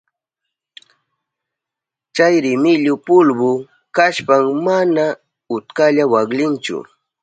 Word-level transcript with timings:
Chay 2.15 2.35
rimillu 2.45 2.93
pulbu 3.05 3.49
kashpan 3.95 4.43
mana 4.65 5.03
utkalla 5.55 6.03
waklinchu. 6.13 6.77